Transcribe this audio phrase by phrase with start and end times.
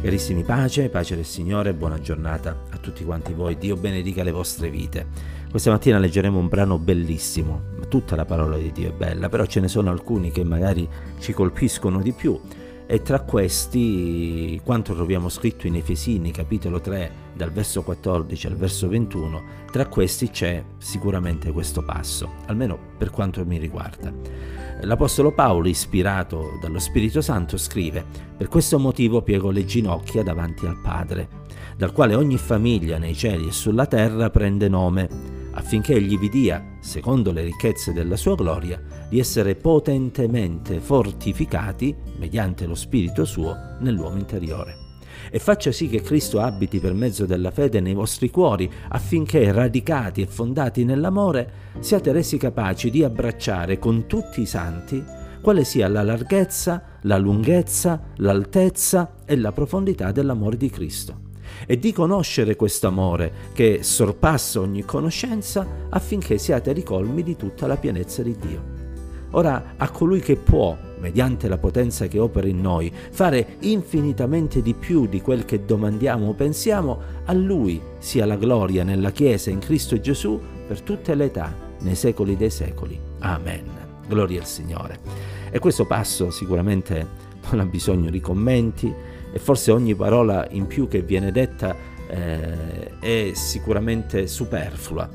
[0.00, 3.56] Carissimi pace, pace del Signore, buona giornata a tutti quanti voi.
[3.58, 5.06] Dio benedica le vostre vite.
[5.50, 7.62] Questa mattina leggeremo un brano bellissimo.
[7.88, 10.88] Tutta la parola di Dio è bella, però ce ne sono alcuni che magari
[11.18, 12.38] ci colpiscono di più.
[12.86, 18.88] E tra questi, quanto troviamo scritto in Efesini, capitolo 3, dal verso 14 al verso
[18.88, 19.42] 21,
[19.72, 24.12] tra questi c'è sicuramente questo passo, almeno per quanto mi riguarda.
[24.82, 28.04] L'Apostolo Paolo, ispirato dallo Spirito Santo, scrive,
[28.36, 31.28] Per questo motivo piego le ginocchia davanti al Padre,
[31.76, 35.08] dal quale ogni famiglia nei cieli e sulla terra prende nome,
[35.52, 42.66] affinché egli vi dia, secondo le ricchezze della sua gloria, di essere potentemente fortificati mediante
[42.66, 44.85] lo Spirito suo nell'uomo interiore
[45.30, 50.22] e faccia sì che Cristo abiti per mezzo della fede nei vostri cuori, affinché, radicati
[50.22, 56.02] e fondati nell'amore, siate resi capaci di abbracciare con tutti i santi quale sia la
[56.02, 61.20] larghezza, la lunghezza, l'altezza e la profondità dell'amore di Cristo
[61.66, 67.76] e di conoscere questo amore che sorpassa ogni conoscenza affinché siate ricolmi di tutta la
[67.76, 68.74] pienezza di Dio.
[69.32, 70.76] Ora a colui che può,
[71.06, 76.26] mediante la potenza che opera in noi, fare infinitamente di più di quel che domandiamo
[76.28, 81.26] o pensiamo, a lui sia la gloria nella Chiesa in Cristo Gesù per tutte le
[81.26, 82.98] età, nei secoli dei secoli.
[83.20, 83.64] Amen.
[84.08, 84.98] Gloria al Signore.
[85.50, 87.06] E questo passo sicuramente
[87.50, 88.92] non ha bisogno di commenti
[89.32, 91.76] e forse ogni parola in più che viene detta
[92.08, 95.08] eh, è sicuramente superflua.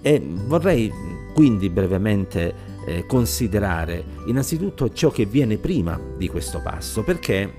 [0.00, 0.90] E vorrei
[1.34, 7.52] quindi brevemente eh, considerare innanzitutto ciò che viene prima di questo passo, perché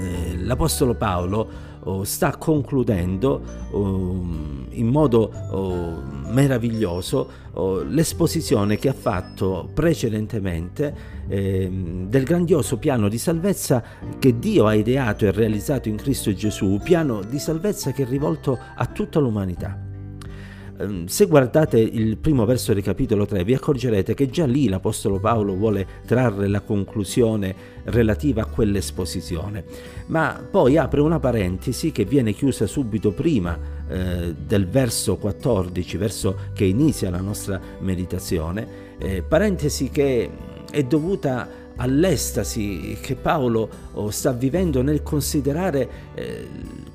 [0.00, 1.48] eh, l'Apostolo Paolo
[1.84, 4.26] oh, sta concludendo oh,
[4.70, 11.70] in modo oh, meraviglioso oh, l'esposizione che ha fatto precedentemente eh,
[12.08, 13.82] del grandioso piano di salvezza
[14.18, 18.58] che Dio ha ideato e realizzato in Cristo Gesù, piano di salvezza che è rivolto
[18.74, 19.83] a tutta l'umanità.
[20.78, 25.20] Ehm, se guardate il primo verso del capitolo 3 vi accorgerete che già lì l'Apostolo
[25.20, 27.54] Paolo vuole trarre la conclusione
[27.84, 29.64] relativa a quell'esposizione,
[30.06, 33.56] ma poi apre una parentesi che viene chiusa subito prima
[33.88, 38.66] eh, del verso 14, verso che inizia la nostra meditazione,
[38.98, 40.30] eh, parentesi che
[40.70, 46.48] è dovuta all'estasi che Paolo oh, sta vivendo nel considerare eh,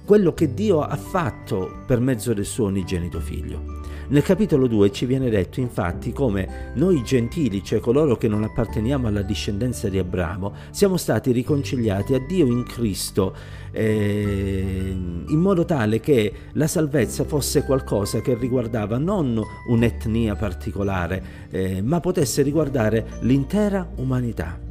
[0.09, 3.61] quello che Dio ha fatto per mezzo del suo unigenito figlio.
[4.07, 9.07] Nel capitolo 2 ci viene detto infatti come noi gentili, cioè coloro che non apparteniamo
[9.07, 13.35] alla discendenza di Abramo, siamo stati riconciliati a Dio in Cristo
[13.69, 14.95] eh,
[15.27, 21.99] in modo tale che la salvezza fosse qualcosa che riguardava non un'etnia particolare, eh, ma
[21.99, 24.68] potesse riguardare l'intera umanità.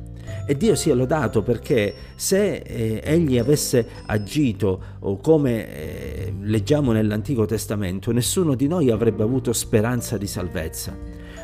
[0.50, 7.44] E Dio sia lodato perché se eh, egli avesse agito o come eh, leggiamo nell'Antico
[7.44, 10.96] Testamento, nessuno di noi avrebbe avuto speranza di salvezza.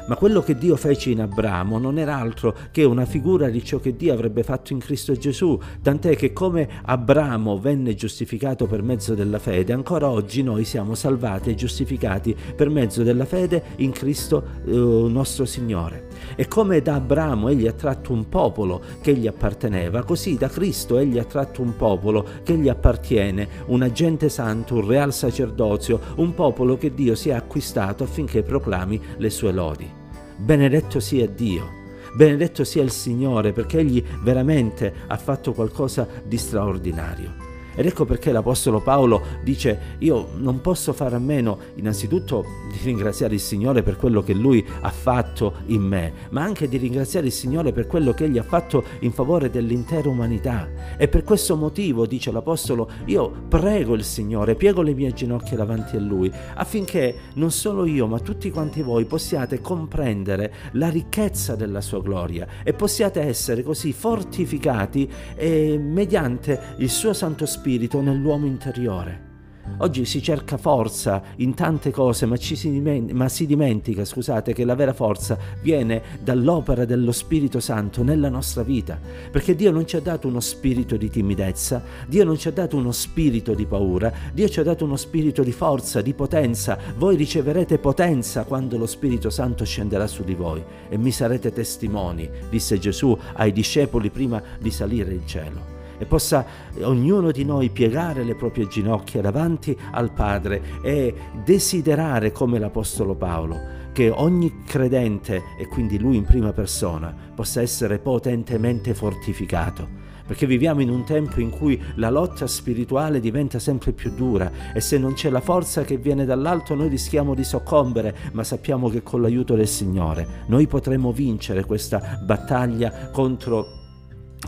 [0.06, 3.78] Ma quello che Dio fece in Abramo non era altro che una figura di ciò
[3.78, 9.14] che Dio avrebbe fatto in Cristo Gesù, tant'è che come Abramo venne giustificato per mezzo
[9.14, 14.44] della fede, ancora oggi noi siamo salvati e giustificati per mezzo della fede in Cristo
[14.64, 16.06] eh, nostro Signore.
[16.36, 20.98] E come da Abramo egli ha tratto un popolo che gli apparteneva, così da Cristo
[20.98, 26.34] egli ha tratto un popolo che gli appartiene, un agente santo, un real sacerdozio, un
[26.34, 29.90] popolo che Dio si è acquistato affinché proclami le sue lodi.
[30.36, 31.82] Benedetto sia Dio.
[32.14, 37.43] Benedetto sia il Signore perché Egli veramente ha fatto qualcosa di straordinario.
[37.74, 43.34] Ed ecco perché l'Apostolo Paolo dice io non posso fare a meno innanzitutto di ringraziare
[43.34, 47.32] il Signore per quello che Lui ha fatto in me, ma anche di ringraziare il
[47.32, 50.68] Signore per quello che Egli ha fatto in favore dell'intera umanità.
[50.96, 55.96] E per questo motivo, dice l'Apostolo, io prego il Signore, piego le mie ginocchia davanti
[55.96, 61.80] a Lui, affinché non solo io, ma tutti quanti voi possiate comprendere la ricchezza della
[61.80, 69.32] sua gloria e possiate essere così fortificati mediante il suo Santo Spirito spirito nell'uomo interiore.
[69.78, 74.66] Oggi si cerca forza in tante cose, ma, si, dimentica, ma si dimentica, scusate, che
[74.66, 79.00] la vera forza viene dall'opera dello Spirito Santo nella nostra vita.
[79.30, 82.76] Perché Dio non ci ha dato uno spirito di timidezza, Dio non ci ha dato
[82.76, 86.76] uno spirito di paura, Dio ci ha dato uno spirito di forza, di potenza.
[86.98, 92.28] Voi riceverete potenza quando lo Spirito Santo scenderà su di voi e mi sarete testimoni,
[92.50, 96.44] disse Gesù ai discepoli prima di salire in cielo e possa
[96.82, 101.14] ognuno di noi piegare le proprie ginocchia davanti al Padre e
[101.44, 108.00] desiderare come l'Apostolo Paolo che ogni credente, e quindi lui in prima persona, possa essere
[108.00, 110.02] potentemente fortificato.
[110.26, 114.80] Perché viviamo in un tempo in cui la lotta spirituale diventa sempre più dura e
[114.80, 119.02] se non c'è la forza che viene dall'alto noi rischiamo di soccombere, ma sappiamo che
[119.02, 123.83] con l'aiuto del Signore noi potremo vincere questa battaglia contro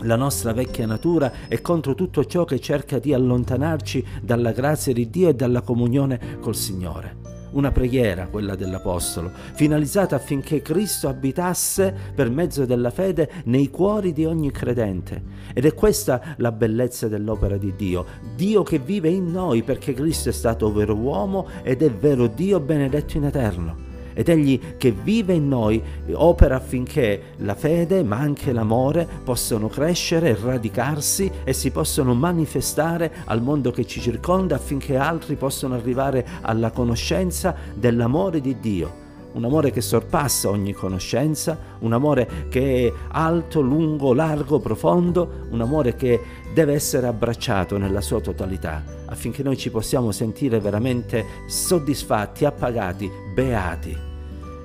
[0.01, 5.09] la nostra vecchia natura e contro tutto ciò che cerca di allontanarci dalla grazia di
[5.09, 7.25] Dio e dalla comunione col Signore.
[7.51, 14.25] Una preghiera, quella dell'Apostolo, finalizzata affinché Cristo abitasse per mezzo della fede nei cuori di
[14.25, 15.23] ogni credente.
[15.53, 18.05] Ed è questa la bellezza dell'opera di Dio,
[18.35, 22.59] Dio che vive in noi perché Cristo è stato vero uomo ed è vero Dio
[22.59, 23.86] benedetto in eterno
[24.17, 25.79] ed egli che vive in noi
[26.13, 33.43] opera affinché la fede ma anche l'amore possano crescere, radicarsi e si possano manifestare al
[33.43, 39.71] mondo che ci circonda affinché altri possano arrivare alla conoscenza dell'amore di Dio un amore
[39.71, 46.19] che sorpassa ogni conoscenza, un amore che è alto, lungo, largo, profondo, un amore che
[46.53, 53.95] deve essere abbracciato nella sua totalità, affinché noi ci possiamo sentire veramente soddisfatti, appagati, beati.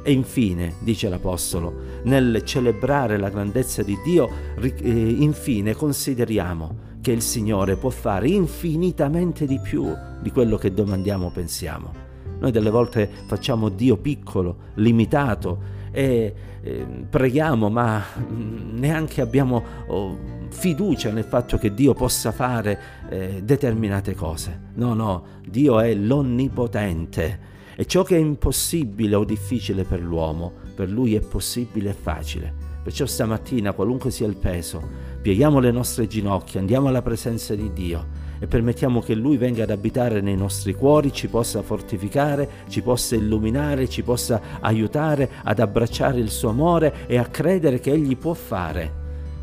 [0.05, 4.29] E infine, dice l'Apostolo, nel celebrare la grandezza di Dio,
[4.61, 11.27] eh, infine consideriamo che il Signore può fare infinitamente di più di quello che domandiamo
[11.27, 12.12] o pensiamo.
[12.43, 20.19] Noi delle volte facciamo Dio piccolo, limitato e eh, preghiamo, ma mm, neanche abbiamo oh,
[20.49, 24.71] fiducia nel fatto che Dio possa fare eh, determinate cose.
[24.75, 30.91] No, no, Dio è l'onnipotente e ciò che è impossibile o difficile per l'uomo, per
[30.91, 32.53] lui è possibile e facile.
[32.83, 34.83] Perciò stamattina, qualunque sia il peso,
[35.23, 39.71] pieghiamo le nostre ginocchia, andiamo alla presenza di Dio e permettiamo che Lui venga ad
[39.71, 46.19] abitare nei nostri cuori, ci possa fortificare, ci possa illuminare, ci possa aiutare ad abbracciare
[46.19, 48.93] il suo amore e a credere che Egli può fare,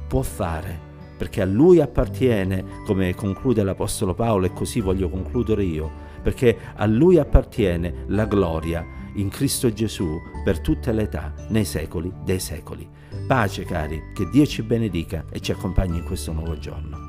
[0.06, 0.78] può fare,
[1.18, 5.90] perché a Lui appartiene, come conclude l'Apostolo Paolo e così voglio concludere io,
[6.22, 8.86] perché a Lui appartiene la gloria
[9.16, 12.86] in Cristo Gesù per tutte le età, nei secoli dei secoli.
[13.26, 17.09] Pace cari, che Dio ci benedica e ci accompagni in questo nuovo giorno.